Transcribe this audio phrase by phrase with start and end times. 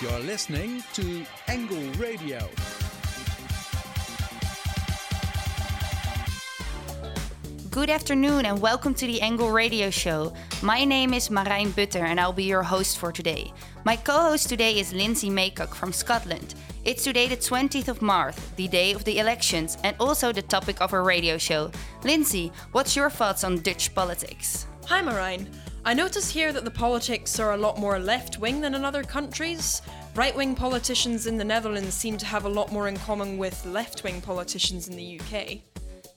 [0.00, 2.38] You're listening to Angle Radio.
[7.68, 10.34] Good afternoon and welcome to the Angle Radio Show.
[10.62, 13.52] My name is Marijn Butter and I'll be your host for today.
[13.84, 16.54] My co host today is Lindsay Maycock from Scotland.
[16.84, 20.80] It's today the 20th of March, the day of the elections, and also the topic
[20.80, 21.72] of our radio show.
[22.04, 24.68] Lindsay, what's your thoughts on Dutch politics?
[24.86, 25.48] Hi, Marijn.
[25.88, 29.02] I notice here that the politics are a lot more left wing than in other
[29.02, 29.80] countries.
[30.14, 33.64] Right wing politicians in the Netherlands seem to have a lot more in common with
[33.64, 35.62] left wing politicians in the UK.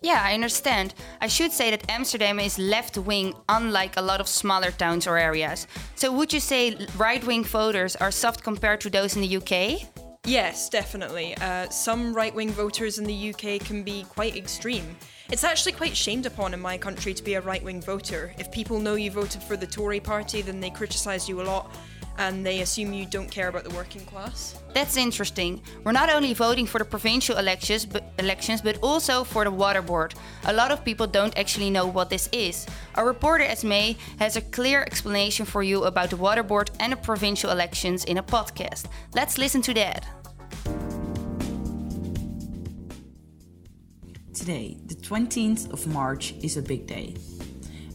[0.02, 0.94] Yeah, I understand.
[1.22, 5.18] I should say that Amsterdam is left wing, unlike a lot of smaller towns or
[5.18, 5.68] areas.
[5.96, 9.88] So, would you say right wing voters are soft compared to those in the UK?
[10.26, 11.36] Yes, definitely.
[11.38, 14.98] Uh, some right wing voters in the UK can be quite extreme.
[15.32, 18.34] It's actually quite shamed upon in my country to be a right wing voter.
[18.38, 21.72] If people know you voted for the Tory party, then they criticise you a lot
[22.18, 24.62] and they assume you don't care about the working class.
[24.74, 25.62] That's interesting.
[25.86, 29.82] We're not only voting for the provincial elections but, elections, but also for the water
[29.82, 30.14] board.
[30.44, 32.68] A lot of people don't actually know what this is.
[32.96, 36.98] Our reporter Esme has a clear explanation for you about the water board and the
[36.98, 38.88] provincial elections in a podcast.
[39.16, 40.06] Let's listen to that.
[44.34, 47.16] Today, the 20th of March, is a big day.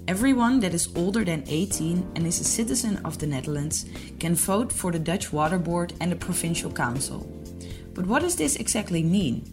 [0.07, 3.87] Everyone that is older than 18 and is a citizen of the Netherlands
[4.21, 7.27] can vote for the Dutch Water Board and the Provincial Council.
[7.95, 9.51] But what does this exactly mean?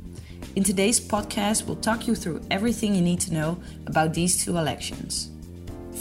[0.58, 4.58] In today's podcast, we'll talk you through everything you need to know about these two
[4.58, 5.32] elections.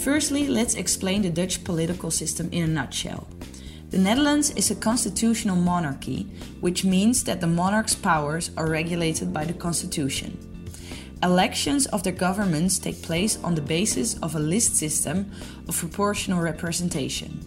[0.03, 3.29] Firstly, let's explain the Dutch political system in a nutshell.
[3.91, 6.25] The Netherlands is a constitutional monarchy,
[6.61, 10.49] which means that the monarch's powers are regulated by the constitution.
[11.23, 15.31] Elections of their governments take place on the basis of a list system
[15.69, 17.39] of proportional representation.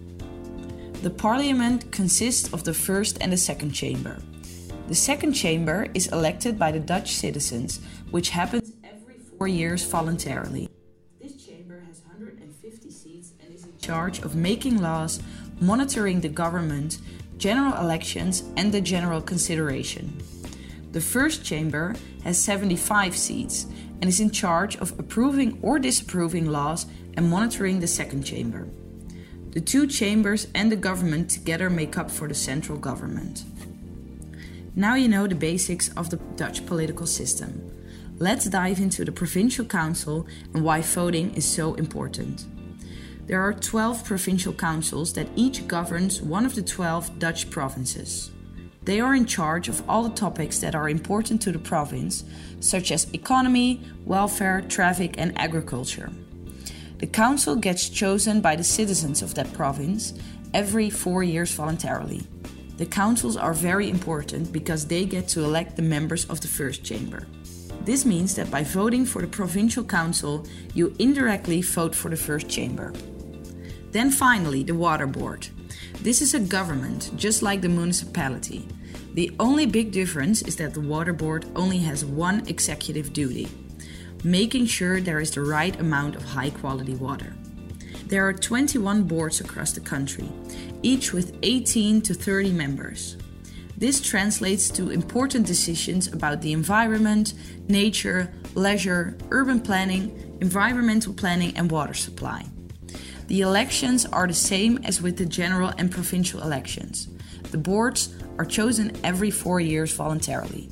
[1.02, 4.22] The parliament consists of the first and the second chamber.
[4.88, 7.82] The second chamber is elected by the Dutch citizens,
[8.12, 10.70] which happens every four years voluntarily.
[11.22, 15.22] This chamber has 150 seats and is in charge of making laws,
[15.60, 17.00] monitoring the government,
[17.38, 20.16] general elections, and the general consideration.
[20.96, 23.66] The first chamber has 75 seats
[24.00, 26.86] and is in charge of approving or disapproving laws
[27.18, 28.70] and monitoring the second chamber.
[29.50, 33.44] The two chambers and the government together make up for the central government.
[34.74, 37.70] Now you know the basics of the Dutch political system.
[38.18, 42.46] Let's dive into the provincial council and why voting is so important.
[43.28, 48.32] There are 12 provincial councils that each governs one of the 12 Dutch provinces.
[48.86, 52.24] They are in charge of all the topics that are important to the province,
[52.60, 56.12] such as economy, welfare, traffic, and agriculture.
[57.00, 60.14] The council gets chosen by the citizens of that province
[60.54, 62.22] every four years voluntarily.
[62.78, 66.84] The councils are very important because they get to elect the members of the first
[66.84, 67.26] chamber.
[67.86, 72.50] This means that by voting for the provincial council, you indirectly vote for the first
[72.50, 72.94] chamber.
[73.92, 75.48] Then finally, the water board.
[76.02, 78.68] This is a government, just like the municipality.
[79.14, 83.50] The only big difference is that the water board only has one executive duty
[84.26, 87.34] making sure there is the right amount of high quality water.
[88.08, 90.28] There are 21 boards across the country,
[90.82, 93.18] each with 18 to 30 members.
[93.78, 97.36] This translates to important decisions about the environment,
[97.68, 102.46] nature, leisure, urban planning, environmental planning, and water supply.
[103.28, 107.08] The elections are the same as with the general and provincial elections.
[107.52, 110.70] The boards are chosen every four years voluntarily.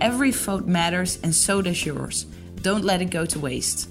[0.00, 2.26] Every vote matters and so does yours.
[2.62, 3.88] Don't let it go to waste.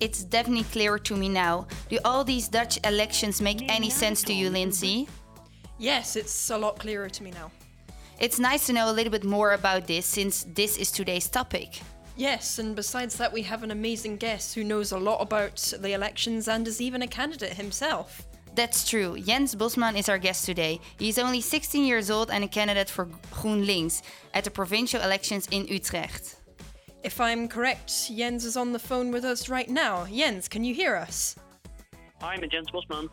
[0.00, 1.66] It's definitely clearer to me now.
[1.88, 5.08] Do all these Dutch elections make any sense to you, Lindsay?
[5.78, 7.50] Yes, it's a lot clearer to me now.
[8.20, 11.80] It's nice to know a little bit more about this since this is today's topic.
[12.16, 15.92] Yes, and besides that, we have an amazing guest who knows a lot about the
[15.92, 18.26] elections and is even a candidate himself.
[18.54, 19.16] That's true.
[19.20, 20.80] Jens Bosman is our guest today.
[20.98, 24.02] He is only 16 years old and a candidate for GroenLinks
[24.34, 26.37] at the provincial elections in Utrecht.
[27.04, 30.04] If I'm correct, Jens is on the phone with us right now.
[30.06, 31.36] Jens, can you hear us?
[32.20, 33.08] Hi, I'm Jens Bosman.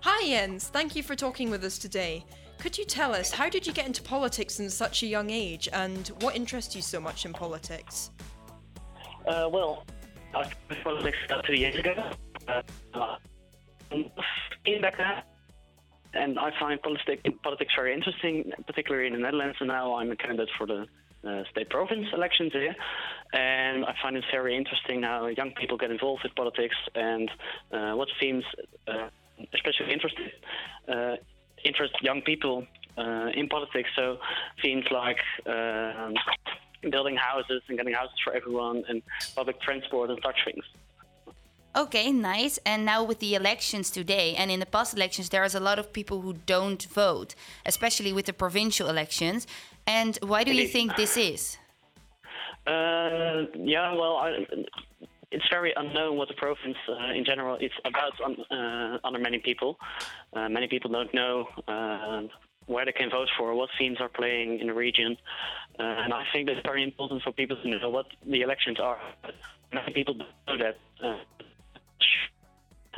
[0.00, 0.68] Hi, Jens.
[0.68, 2.24] Thank you for talking with us today.
[2.58, 5.68] Could you tell us how did you get into politics in such a young age,
[5.72, 8.10] and what interests you so much in politics?
[9.26, 9.84] Uh, well,
[10.34, 12.10] I started politics about two years ago.
[12.48, 13.16] Uh,
[14.66, 15.22] Inbeke,
[16.14, 19.58] and I find politics, politics very interesting, particularly in the Netherlands.
[19.60, 20.86] And now I'm a candidate for the
[21.28, 22.74] uh, state province elections here,
[23.32, 27.30] and I find it very interesting how young people get involved with politics and
[27.72, 28.44] uh, what themes,
[28.86, 29.08] uh,
[29.54, 30.32] especially interested,
[30.88, 31.16] uh,
[31.64, 32.66] interest young people
[33.34, 33.90] in politics.
[33.94, 34.18] So
[34.62, 35.20] themes like
[36.90, 39.02] building houses and getting houses for everyone, and
[39.36, 40.64] public transport and such things.
[41.78, 42.58] Okay, nice.
[42.66, 45.78] And now with the elections today, and in the past elections, there is a lot
[45.78, 49.46] of people who don't vote, especially with the provincial elections.
[49.86, 51.56] And why do you think this is?
[52.66, 54.44] Uh, yeah, well, I,
[55.30, 59.38] it's very unknown what the province uh, in general is about on, uh, under many
[59.38, 59.78] people.
[60.32, 62.22] Uh, many people don't know uh,
[62.66, 65.16] where they can vote for, what themes are playing in the region,
[65.78, 68.98] uh, and I think it's very important for people to know what the elections are.
[69.72, 70.76] Many people don't know that.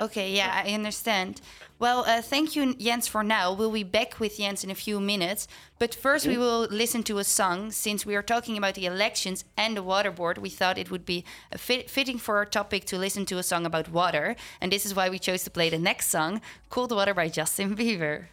[0.01, 1.43] Okay, yeah, I understand.
[1.79, 3.53] Well, uh, thank you, Jens, for now.
[3.53, 5.47] We'll be back with Jens in a few minutes.
[5.79, 7.71] But first, we will listen to a song.
[7.71, 11.05] Since we are talking about the elections and the water board, we thought it would
[11.05, 14.37] be a fit- fitting for our topic to listen to a song about water.
[14.61, 17.77] And this is why we chose to play the next song, Cold Water by Justin
[17.77, 18.25] Bieber.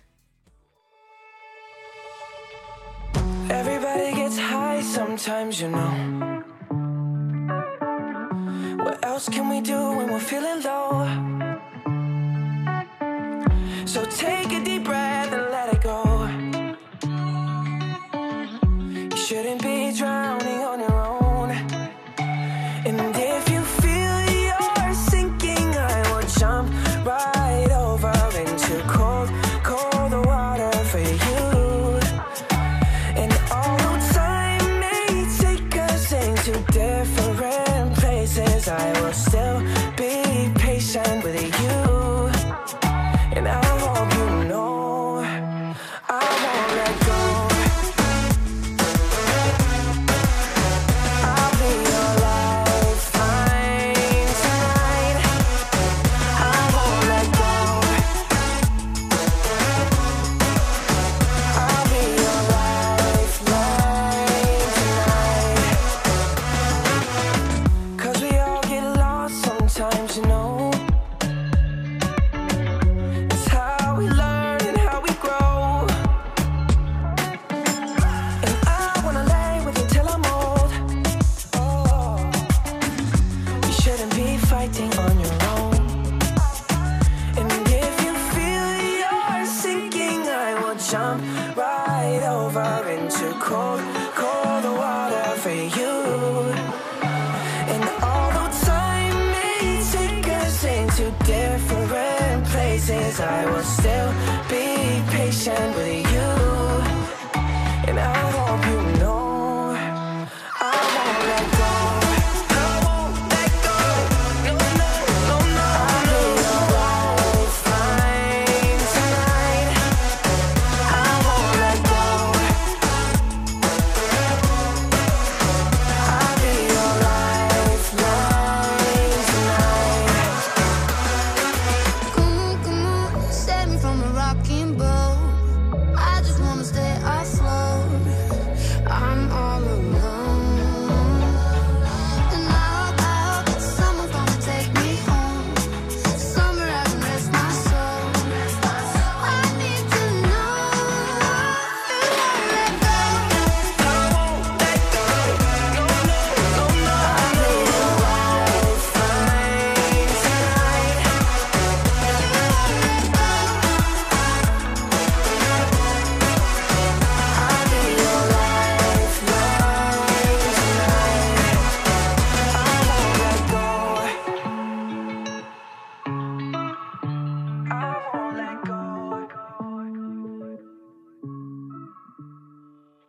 [3.49, 6.36] Everybody gets high sometimes, you know.
[8.87, 11.03] What else can we do when we're feeling low?
[13.85, 15.46] So take a deep breath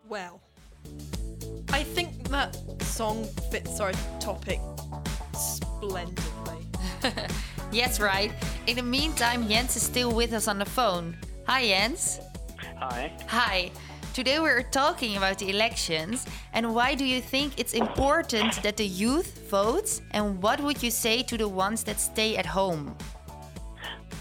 [0.09, 0.41] Well,
[1.71, 4.61] I think that song fits our topic
[5.35, 6.67] splendidly.
[7.71, 8.33] Yes, right.
[8.67, 11.15] In the meantime, Jens is still with us on the phone.
[11.47, 12.19] Hi, Jens.
[12.79, 13.13] hi.
[13.27, 13.71] Hi.
[14.15, 18.87] Today we're talking about the elections and why do you think it's important that the
[18.87, 22.97] youth votes and what would you say to the ones that stay at home?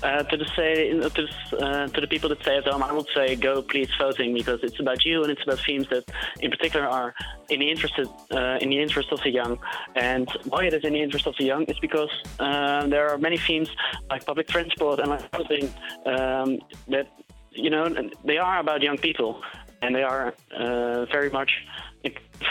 [0.04, 2.92] Uh, to the say to, the, uh, to the people that stay at home, I
[2.94, 6.04] would say go please voting because it's about you and it's about themes that,
[6.40, 7.16] in particular, are
[7.50, 7.96] in the interest
[8.32, 9.58] uh, in the interest of the young.
[9.96, 13.18] And why it is in the interest of the young is because uh, there are
[13.18, 13.70] many themes
[14.10, 15.74] like public transport and like housing
[16.06, 17.08] um, that
[17.52, 17.90] you know
[18.24, 19.42] they are about young people
[19.82, 21.52] and they are uh, very much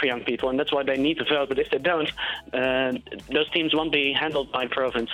[0.00, 1.48] for young people, and that's why they need to vote.
[1.48, 2.10] But if they don't,
[2.52, 5.10] those teams won't be handled by province.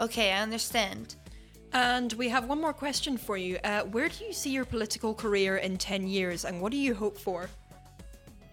[0.00, 1.16] Okay, I understand.
[1.72, 3.58] And we have one more question for you.
[3.64, 6.94] Uh, where do you see your political career in 10 years, and what do you
[6.94, 7.48] hope for?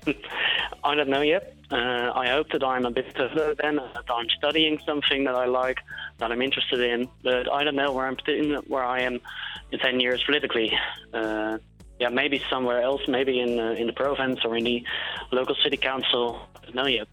[0.83, 1.55] I don't know yet.
[1.71, 5.45] Uh, I hope that I'm a bit further then, that I'm studying something that I
[5.45, 5.79] like,
[6.19, 7.09] that I'm interested in.
[7.23, 8.17] But I don't know where I'm
[8.67, 9.19] where I am
[9.71, 10.71] in 10 years politically.
[11.13, 11.57] Uh,
[11.99, 14.83] yeah, maybe somewhere else, maybe in uh, in the province or in the
[15.31, 16.39] local city council.
[16.73, 17.07] No yet.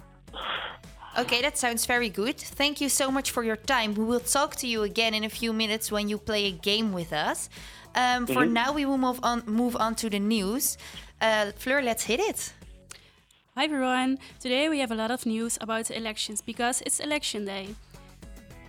[1.18, 2.38] Okay, that sounds very good.
[2.38, 3.94] Thank you so much for your time.
[3.94, 6.92] We will talk to you again in a few minutes when you play a game
[6.92, 7.50] with us.
[7.94, 8.52] Um, for Mhm.
[8.52, 10.78] now, we will move on move on to the news.
[11.20, 12.52] Uh, Fleur, let's hit it.
[13.54, 14.18] Hi everyone!
[14.40, 17.74] Today we have a lot of news about the elections because it's election day.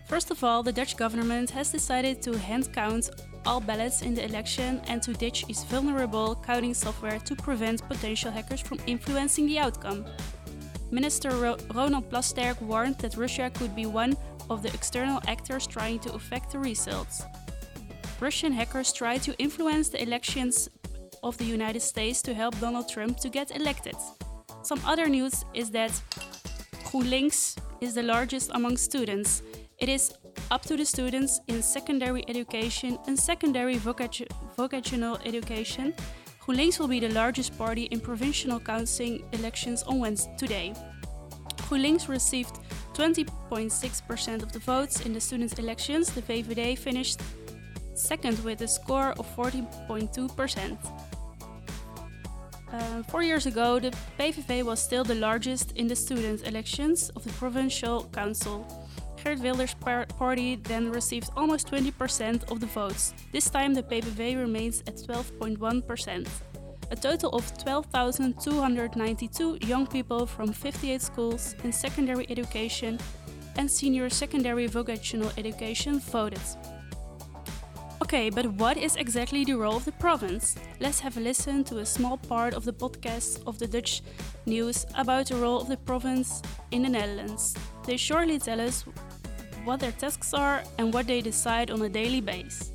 [0.10, 3.10] First of all, the Dutch government has decided to hand count
[3.46, 8.32] all ballots in the election and to ditch its vulnerable counting software to prevent potential
[8.32, 10.04] hackers from influencing the outcome.
[10.94, 14.16] Minister Ro- Ronald Plasterk warned that Russia could be one
[14.52, 17.24] of the external actors trying to affect the results.
[18.20, 20.70] Russian hackers tried to influence the elections
[21.24, 23.96] of the United States to help Donald Trump to get elected.
[24.62, 25.92] Some other news is that
[26.86, 29.42] GroenLinks is the largest among students.
[29.80, 30.14] It is
[30.52, 35.96] up to the students in secondary education and secondary vocational education.
[36.46, 40.74] GroenLinks will be the largest party in provincial council elections on Wednesday today.
[41.70, 42.60] GroenLinks received
[42.94, 46.12] 20.6% of the votes in the students' elections.
[46.12, 47.22] The VVD finished
[47.96, 50.78] second with a score of 40.2%.
[52.74, 57.24] Uh, four years ago, the PVV was still the largest in the student elections of
[57.24, 58.83] the provincial council.
[59.24, 63.13] Geert party then received almost 20% of the votes.
[63.32, 66.27] This time, the PVV remains at 12.1%.
[66.92, 73.00] A total of 12,292 young people from 58 schools in secondary education
[73.56, 76.42] and senior secondary vocational education voted.
[78.01, 80.56] Okay, but what is exactly the role of the province?
[80.80, 84.01] Let's have a listen to a small part of the podcast of the Dutch
[84.46, 87.56] news about the role of the province in the Netherlands.
[87.86, 88.86] They surely tell us
[89.63, 92.73] what their tasks are and what they decide on a daily basis.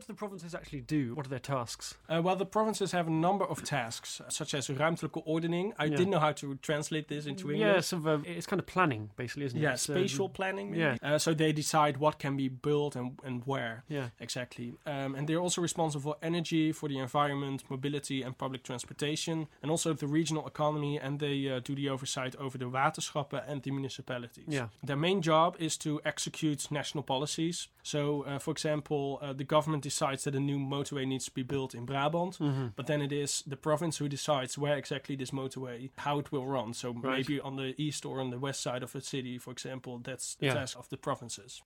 [0.00, 1.14] What do the provinces actually do?
[1.14, 1.94] What are their tasks?
[2.08, 5.74] Uh, well, the provinces have a number of tasks, such as ruimtelijke ordening.
[5.78, 5.90] I Yeah.
[5.98, 7.66] didn't know how to translate this into English.
[7.74, 9.62] Yeah, sort of, uh, it's kind of planning, basically, isn't it?
[9.62, 10.70] Yeah, um, spatial planning.
[10.70, 10.80] Maybe.
[10.80, 10.96] Yeah.
[11.02, 13.84] Uh, so they decide what can be built and, and where.
[13.88, 14.08] Yeah.
[14.20, 14.72] Exactly.
[14.86, 19.70] Um, and they're also responsible for energy, for the environment, mobility, and public transportation, and
[19.70, 20.98] also the regional economy.
[20.98, 24.46] And they uh, do the oversight over the waterschappen and the municipalities.
[24.48, 24.68] Yeah.
[24.82, 27.68] Their main job is to execute national policies.
[27.82, 31.44] So, uh, for example, uh, the government decides that a new motorway needs to be
[31.54, 32.72] built in Brabant, Mhm.
[32.76, 36.46] but then it is the province who decides where exactly this motorway, how it will
[36.56, 36.68] run.
[36.74, 37.16] So Right.
[37.16, 40.36] maybe on the east or on the west side of a city, for example, that's
[40.40, 40.54] the Yeah.
[40.54, 41.62] task of the provinces.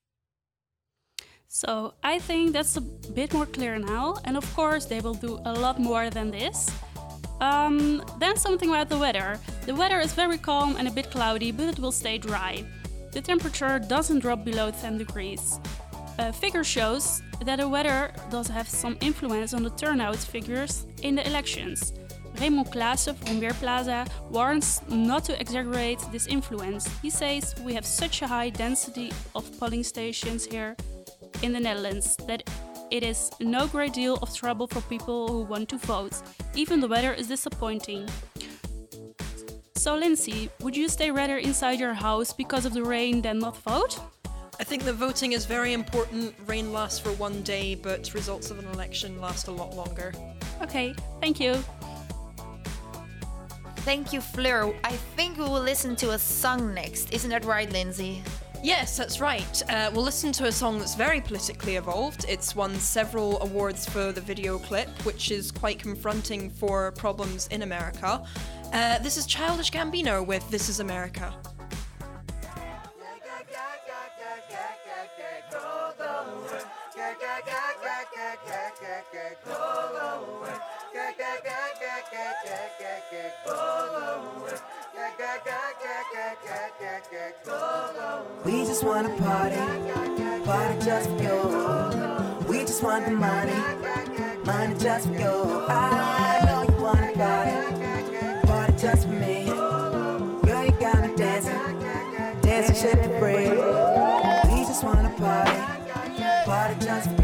[1.48, 1.70] So
[2.02, 2.80] I think that's a
[3.20, 6.58] bit more clear now, and of course they will do a lot more than this.
[7.40, 9.38] Um, then something about the weather.
[9.66, 12.64] The weather is very calm and a bit cloudy, but it will stay dry.
[13.12, 15.60] The temperature doesn't drop below 10 degrees.
[16.18, 21.14] A figure shows that the weather does have some influence on the turnout figures in
[21.14, 21.92] the elections.
[22.40, 26.88] Raymond Klaassen from Weerplaza warns not to exaggerate this influence.
[27.00, 30.76] He says we have such a high density of polling stations here
[31.42, 32.42] in the Netherlands that
[32.90, 36.14] it is no great deal of trouble for people who want to vote.
[36.54, 38.08] Even the weather is disappointing.
[39.76, 43.56] So, Lindsay, would you stay rather inside your house because of the rain than not
[43.58, 44.00] vote?
[44.60, 46.34] I think the voting is very important.
[46.46, 50.12] Rain lasts for one day, but results of an election last a lot longer.
[50.62, 51.62] Okay, thank you.
[53.78, 54.74] Thank you, Fleur.
[54.84, 57.12] I think we will listen to a song next.
[57.12, 58.22] Isn't that right, Lindsay?
[58.62, 59.62] Yes, that's right.
[59.68, 62.24] Uh, we'll listen to a song that's very politically evolved.
[62.26, 67.60] It's won several awards for the video clip, which is quite confronting for problems in
[67.60, 68.24] America.
[68.72, 71.34] Uh, this is Childish Gambino with This Is America.
[88.44, 89.56] We just wanna party,
[90.44, 92.48] party just for you.
[92.48, 93.52] We just want the money,
[94.44, 95.66] money just for you.
[95.68, 99.46] I know you wanna party, party just for me.
[99.46, 101.80] Girl, you got me dancing,
[102.42, 103.50] dancing shit for free.
[104.52, 105.58] We just wanna party,
[106.44, 107.23] party just for you.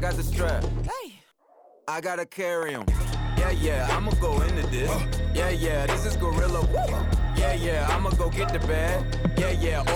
[0.00, 0.10] My area.
[0.10, 0.64] I got the strap.
[0.84, 1.14] Hey.
[1.88, 2.84] I gotta carry 'em.
[3.36, 4.90] Yeah, yeah, I'ma go into this.
[5.34, 6.66] Yeah, yeah, this is Gorilla.
[7.36, 9.04] Yeah, yeah, I'ma go get the bag.
[9.38, 9.87] Yeah, yeah,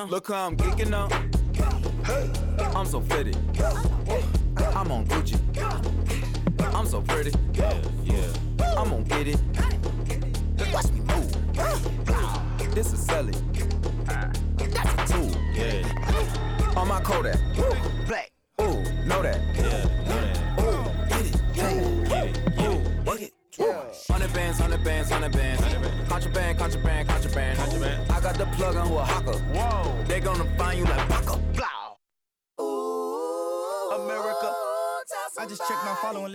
[0.00, 0.12] I'm now.
[0.12, 1.08] Look how I'm geeking now.
[2.74, 3.34] I'm so fitty.
[4.74, 5.38] I'm on Gucci.
[6.74, 7.32] I'm so pretty.
[7.52, 8.32] Yeah, yeah.
[8.78, 9.40] I'm gonna get it.
[10.72, 11.30] Watch me move.
[12.74, 13.34] This is Sally.
[14.06, 15.36] That's a tool.
[15.52, 16.76] Yeah.
[16.76, 17.38] On my Kodak.
[18.06, 18.30] Black.
[18.62, 19.38] Ooh, know that.
[19.54, 20.36] Yeah, know that.
[20.60, 21.36] Ooh, get it.
[21.54, 21.72] Yeah.
[22.08, 22.38] Get it.
[22.62, 23.32] Ooh, work it.
[24.08, 25.62] Hundred bands, hundred bands, hundred bands.
[26.08, 27.58] Contraband, contraband, contraband.
[27.58, 28.10] Contraband.
[28.10, 29.39] I got the plug on Oaxaca.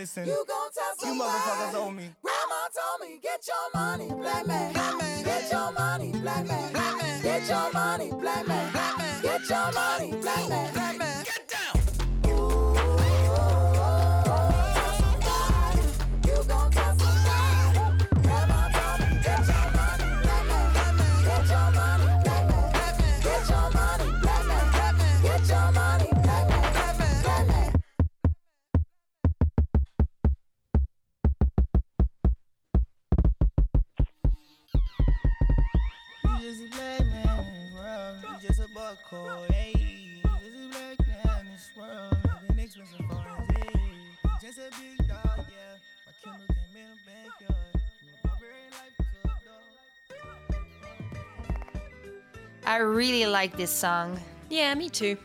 [0.06, 1.08] My follow and listen.
[1.08, 2.10] You, motherfuckers owe me.
[2.22, 4.74] Grandma told me, get your money, black man.
[5.24, 6.74] Get your money, black man.
[7.24, 9.22] Get your money, black man.
[9.22, 11.24] Get your money, black man.
[11.24, 11.45] Get
[36.46, 38.18] just a black man in this world.
[38.22, 38.98] You just a buck
[39.52, 40.22] hey.
[40.22, 42.18] Just a black man in this world.
[42.50, 43.80] Living expensive phones, hey.
[44.40, 45.78] Just a big dog, yeah.
[46.06, 47.74] My Kindle came in the backyard.
[47.74, 50.62] My barbarian life took dog.
[52.68, 54.20] I really like this song.
[54.52, 55.18] Yeah, me too.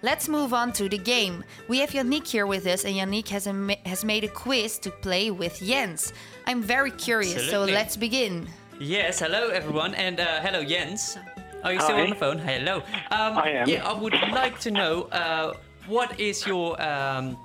[0.00, 1.44] Let's move on to the game.
[1.68, 4.78] We have Yannick here with us, and Yannick has, a, ma- has made a quiz
[4.80, 6.14] to play with Jens.
[6.46, 7.72] I'm very curious, Absolutely.
[7.72, 8.48] so let's begin.
[8.80, 11.16] Yes, hello everyone, and uh, hello Jens.
[11.62, 12.02] Are you still Hi.
[12.02, 12.38] on the phone?
[12.38, 12.76] Hello.
[13.10, 13.68] Um, I am.
[13.68, 15.54] Yeah, I would like to know uh,
[15.86, 17.38] what is your um,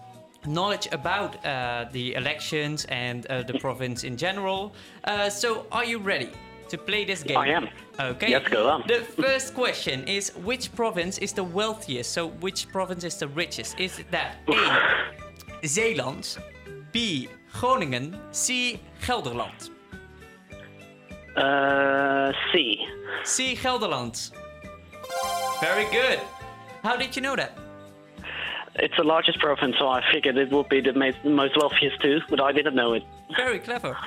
[0.47, 4.73] knowledge about uh, the elections and uh, the province in general.
[5.03, 6.31] Uh, so, are you ready
[6.67, 7.37] to play this game?
[7.37, 7.69] I am.
[7.99, 8.33] Okay.
[8.33, 8.83] Let's go on.
[8.87, 12.11] The first question is: Which province is the wealthiest?
[12.11, 13.79] So, which province is the richest?
[13.79, 15.67] Is that A.
[15.67, 16.37] Zeeland,
[16.91, 17.29] B.
[17.53, 18.79] Groningen, C.
[19.01, 19.69] Gelderland?
[21.39, 22.85] Uh, C.
[23.23, 23.55] C.
[23.55, 24.31] Gelderland.
[25.61, 26.19] Very good.
[26.83, 27.57] How did you know that?
[28.75, 32.39] It's the largest province, so I figured it would be the most wealthiest too, but
[32.41, 33.03] I didn't know it.
[33.35, 33.97] Very clever.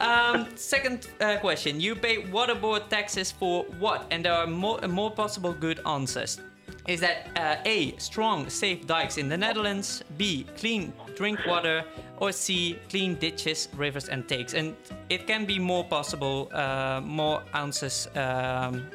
[0.00, 1.80] Um, second uh, question.
[1.80, 4.06] You pay water board taxes for what?
[4.10, 6.40] And there are more, more possible good answers.
[6.88, 7.94] Is that uh, A.
[7.98, 10.46] Strong, safe dikes in the Netherlands, B.
[10.56, 11.84] Clean drink water,
[12.18, 12.78] or C.
[12.88, 14.54] Clean ditches, rivers, and takes?
[14.54, 14.74] And
[15.08, 18.86] it can be more possible, uh, more answers um,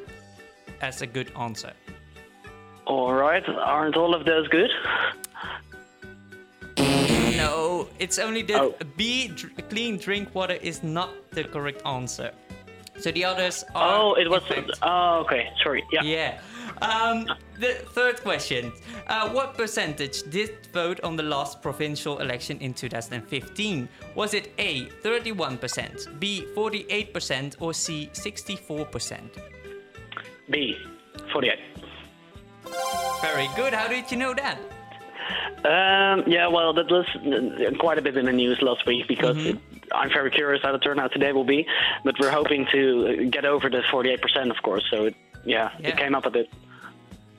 [0.81, 1.73] as a good answer.
[2.85, 4.69] All right, aren't all of those good?
[7.37, 8.75] No, it's only that Oh.
[8.97, 9.27] B.
[9.29, 12.31] Dr- clean drink water is not the correct answer.
[12.99, 13.99] So the others are.
[13.99, 14.41] Oh, it was.
[14.81, 15.49] Oh, okay.
[15.61, 15.83] Sorry.
[15.91, 16.03] Yeah.
[16.03, 16.39] Yeah.
[16.81, 17.27] Um,
[17.59, 18.71] The third question.
[19.07, 23.87] Uh, what percentage did vote on the last provincial election in 2015?
[24.13, 29.19] Was it A, 31%, B, 48%, or C, 64%?
[30.49, 30.77] B,
[31.31, 31.53] 48.
[33.21, 33.73] Very good.
[33.73, 34.59] How did you know that?
[35.65, 37.05] Um, yeah, well, that was
[37.79, 39.57] quite a bit in the news last week because it,
[39.93, 41.65] I'm very curious how the turnout today will be.
[42.03, 44.83] But we're hoping to get over the 48%, of course.
[44.91, 45.15] So, it,
[45.45, 45.89] yeah, Yeah.
[45.89, 46.49] it came up a bit.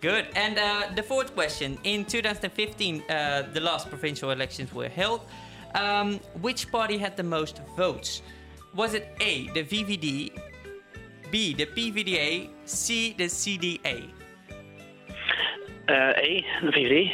[0.06, 0.28] Good.
[0.36, 1.78] And uh, the fourth question.
[1.82, 5.22] In 2015, uh, the last provincial elections were held.
[5.74, 8.22] Um, which party had the most votes?
[8.72, 10.30] Was it A, the VVD,
[11.32, 14.08] B, the PVDA, C, the CDA?
[15.88, 15.92] Uh,
[16.22, 17.10] A, the VVD.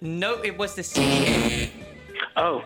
[0.00, 1.70] No, it was the CDA.
[2.36, 2.62] Oh.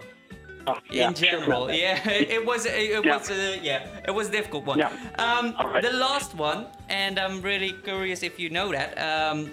[0.67, 1.79] Oh, yeah, in general, that.
[1.85, 3.17] yeah, it was, it Yeah.
[3.17, 4.79] was, uh, yeah, it was a difficult one.
[4.79, 4.91] Yeah.
[5.19, 5.83] Um, Alright.
[5.83, 8.91] The last one, and I'm really curious if you know that.
[8.99, 9.51] Um,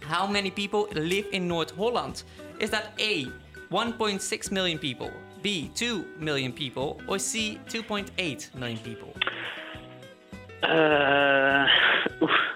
[0.00, 2.22] how many people live in North Holland?
[2.60, 3.26] Is that A,
[3.70, 5.10] 1.6 million people,
[5.42, 9.12] B, 2 million people, or C, 2.8 million people?
[10.62, 11.66] Uh,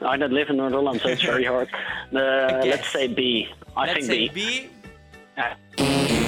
[0.03, 1.69] I don't live in North Holland, so it's very hard.
[2.15, 3.49] Uh, let's say B.
[3.77, 4.71] I Let's think say B.
[5.37, 5.43] B.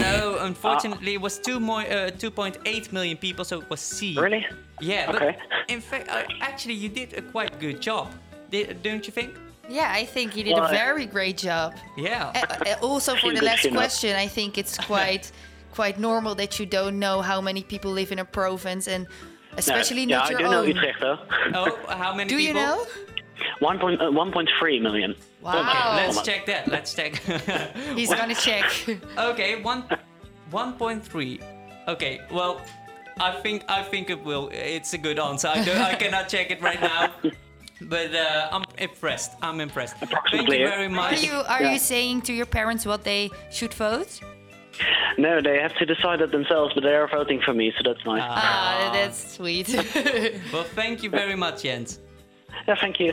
[0.07, 0.21] Yeah.
[0.21, 4.17] No, unfortunately, it was two more, uh, 2.8 million people, so it was C.
[4.19, 4.47] Really?
[4.81, 5.37] Yeah, but Okay.
[5.69, 8.09] in fact, uh, actually, you did a quite good job,
[8.51, 9.31] Did, don't you think?
[9.69, 11.75] Yeah, I think you did Well, a I- very great job.
[11.97, 12.33] Yeah.
[12.35, 15.31] Uh, uh, also, for the last question, I think it's quite
[15.71, 19.07] quite normal that you don't know how many people live in a province, and
[19.57, 20.69] especially yeah, not I your do know own.
[20.69, 21.19] Utrecht though.
[21.55, 22.85] Oh, how many Do you know?
[23.61, 25.15] One point, uh, 1.3 million.
[25.43, 25.99] Wow.
[25.99, 26.69] Almost, Let's check that.
[26.69, 27.17] Let's check.
[27.97, 28.65] He's gonna check.
[29.19, 29.85] okay, one,
[30.53, 31.43] 1.3.
[31.89, 32.61] Okay, well,
[33.21, 34.49] I think I think it will.
[34.53, 35.49] It's a good answer.
[35.49, 37.11] I, do, I cannot check it right now,
[37.83, 39.33] but uh, I'm impressed.
[39.43, 39.97] I'm impressed.
[40.31, 40.71] Thank you yeah.
[40.71, 41.23] very Are much.
[41.25, 41.73] you are Yeah.
[41.73, 44.21] you saying to your parents what they should vote?
[45.19, 48.05] No, they have to decide that themselves, but they are voting for me, so that's
[48.07, 48.23] nice.
[48.25, 49.69] Ah, that's sweet.
[50.53, 52.01] Well, thank you very much, Jens.
[52.67, 53.13] yeah, thank you.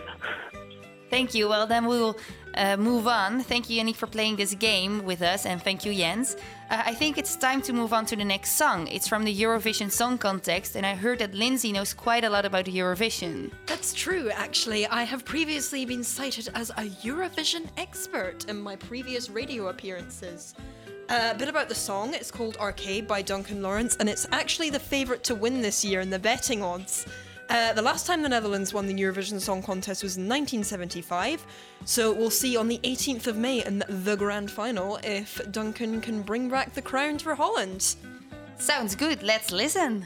[1.10, 1.50] Thank you.
[1.50, 2.18] Well, then we will
[2.54, 3.42] uh, move on.
[3.42, 6.36] Thank you, Yannick, for playing this game with us, and thank you, Jens.
[6.70, 8.88] Uh, I think it's time to move on to the next song.
[8.88, 12.46] It's from the Eurovision Song Contest, and I heard that Lindsay knows quite a lot
[12.46, 13.52] about Eurovision.
[13.66, 14.86] That's true, actually.
[14.88, 20.54] I have previously been cited as a Eurovision expert in my previous radio appearances.
[21.10, 24.70] Uh, a bit about the song it's called Arcade by Duncan Lawrence, and it's actually
[24.70, 27.08] the favourite to win this year in the betting odds.
[27.50, 31.44] Uh, the last time the Netherlands won the Eurovision Song Contest was in 1975,
[31.84, 36.22] so we'll see on the 18th of May in the grand final if Duncan can
[36.22, 37.96] bring back the crown for Holland.
[38.58, 39.24] Sounds good.
[39.24, 40.06] Let's listen.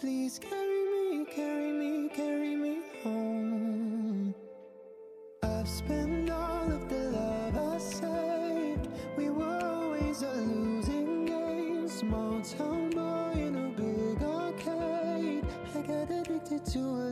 [0.00, 4.32] Please carry me, carry me, carry me home.
[5.42, 8.88] I've spent all of the love I saved.
[9.16, 11.88] We were always a losing game.
[11.88, 15.44] Small town boy in a big arcade.
[15.74, 17.10] I got addicted to a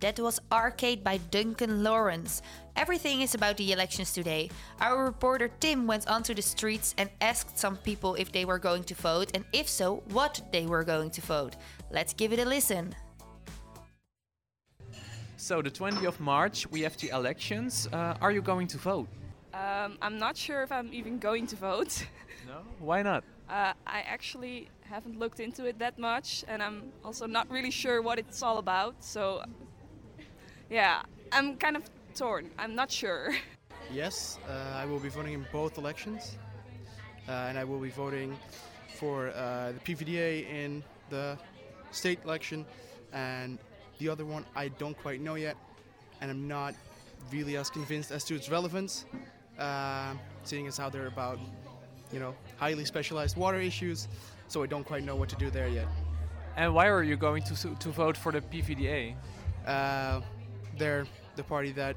[0.00, 2.42] That was Arcade by Duncan Lawrence.
[2.76, 4.50] Everything is about the elections today.
[4.80, 8.84] Our reporter Tim went onto the streets and asked some people if they were going
[8.84, 11.56] to vote, and if so, what they were going to vote.
[11.90, 12.94] Let's give it a listen.
[15.38, 17.88] So the 20th of March, we have the elections.
[17.90, 19.08] Uh, are you going to vote?
[19.54, 22.06] Um, I'm not sure if I'm even going to vote.
[22.46, 22.60] No.
[22.78, 23.24] Why not?
[23.48, 28.02] Uh, I actually haven't looked into it that much, and I'm also not really sure
[28.02, 28.94] what it's all about.
[29.00, 29.42] So,
[30.70, 31.02] yeah,
[31.32, 31.82] I'm kind of
[32.14, 32.50] torn.
[32.58, 33.34] I'm not sure.
[33.92, 36.36] Yes, uh, I will be voting in both elections,
[37.28, 38.36] uh, and I will be voting
[38.98, 41.38] for uh, the PVDA in the
[41.92, 42.66] state election,
[43.12, 43.58] and
[43.98, 45.56] the other one I don't quite know yet,
[46.20, 46.74] and I'm not
[47.30, 49.04] really as convinced as to its relevance,
[49.58, 51.38] uh, seeing as how they're about,
[52.12, 54.08] you know, highly specialized water issues,
[54.48, 55.86] so I don't quite know what to do there yet.
[56.56, 59.14] And why are you going to to vote for the PVDA?
[60.78, 61.96] They're the party that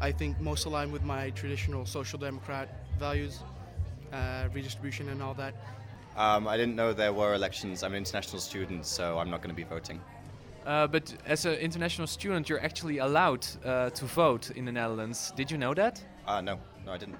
[0.00, 3.40] I think most align with my traditional social democrat values,
[4.12, 5.54] uh, redistribution, and all that.
[6.16, 7.82] Um, I didn't know there were elections.
[7.82, 10.00] I'm an international student, so I'm not going to be voting.
[10.66, 15.32] Uh, but as an international student, you're actually allowed uh, to vote in the Netherlands.
[15.36, 16.04] Did you know that?
[16.26, 17.16] Uh, no, no, I didn't.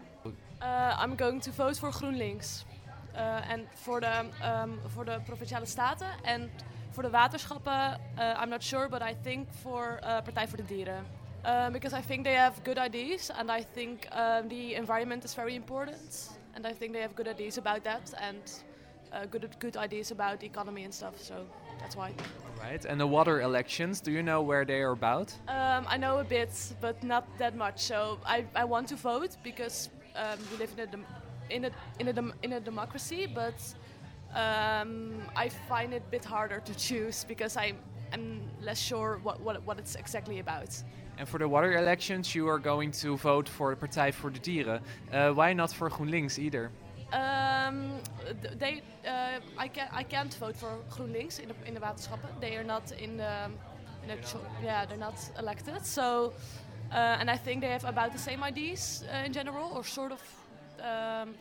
[0.61, 2.65] Uh, I'm going to vote for GroenLinks.
[3.15, 4.29] Uh, en voor de,
[4.62, 6.07] um, voor de provinciale staten.
[6.23, 6.51] En
[6.93, 10.65] voor de waterschappen, uh, I'm not sure, but I think for uh, Partij voor de
[10.65, 11.07] Dieren.
[11.45, 15.35] Uh, because I think they have good ideas, and I think um, the environment is
[15.35, 16.31] very important.
[16.55, 18.65] And I think they have good ideas about that, and
[19.13, 21.15] uh, good good ideas about the economy and stuff.
[21.17, 21.35] So
[21.81, 22.13] that's why.
[22.61, 22.85] Right.
[22.87, 25.35] And the water elections, do you know where they are about?
[25.49, 27.79] Um, I know a bit, but not that much.
[27.81, 31.07] So I, I want to vote because um, we live in a dem-
[31.51, 33.55] in a in a dem- in a democracy, but
[34.35, 37.75] um, I find it a bit harder to choose because I
[38.12, 40.85] am less sure what, what what it's exactly about.
[41.18, 44.40] And for the water elections, you are going to vote for the Partij voor de
[44.40, 44.81] Dieren.
[45.12, 46.71] Uh, why not for GroenLinks either?
[47.12, 48.01] Um,
[48.59, 52.29] they, uh, I can I can't vote for GroenLinks in de in de waterschappen.
[52.40, 53.51] They are not in the
[54.03, 55.87] in the cho- yeah they're not elected.
[55.87, 56.33] So
[56.90, 60.12] uh, and I think they have about the same ideas uh, in general, or sort
[60.12, 60.21] of.
[60.81, 61.35] Um,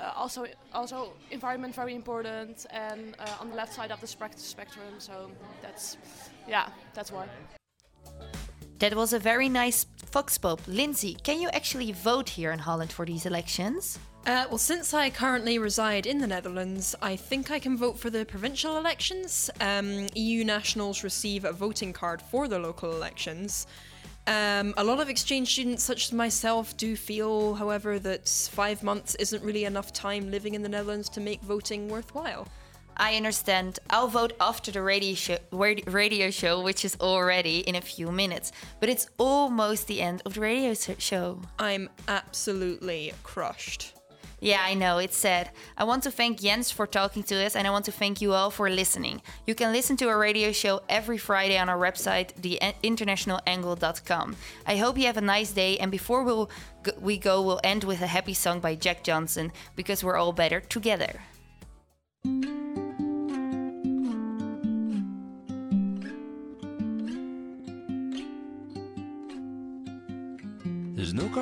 [0.00, 4.38] uh, also, also environment very important, and uh, on the left side of the spec-
[4.38, 4.94] spectrum.
[4.98, 5.30] So
[5.62, 5.96] that's,
[6.48, 7.26] yeah, that's why.
[8.78, 10.60] That was a very nice vox pop.
[10.66, 13.98] Lindsay, can you actually vote here in Holland for these elections?
[14.26, 18.10] Uh, well, since I currently reside in the Netherlands, I think I can vote for
[18.10, 19.50] the provincial elections.
[19.60, 23.66] Um, EU nationals receive a voting card for the local elections.
[24.26, 29.14] Um, a lot of exchange students, such as myself, do feel, however, that five months
[29.16, 32.46] isn't really enough time living in the Netherlands to make voting worthwhile.
[32.96, 33.78] I understand.
[33.88, 38.52] I'll vote after the radio show, radio show, which is already in a few minutes.
[38.78, 41.40] But it's almost the end of the radio show.
[41.58, 43.94] I'm absolutely crushed.
[44.40, 45.50] Yeah, I know, it's sad.
[45.76, 48.32] I want to thank Jens for talking to us and I want to thank you
[48.32, 49.20] all for listening.
[49.46, 54.36] You can listen to our radio show every Friday on our website, theinternationalangle.com.
[54.66, 56.50] I hope you have a nice day and before we'll,
[56.98, 60.60] we go, we'll end with a happy song by Jack Johnson because we're all better
[60.60, 61.20] together.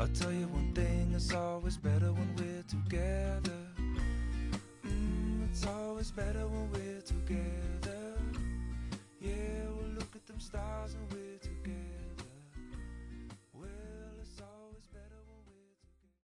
[0.00, 3.58] I'll tell you one thing, it's always better when we're together.
[4.86, 7.47] Mm, it's always better when we're together.